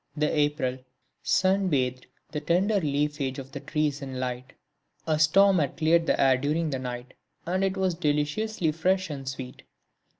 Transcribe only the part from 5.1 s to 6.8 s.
storm had cleared the air during the